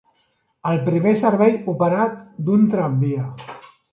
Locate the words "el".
0.69-0.79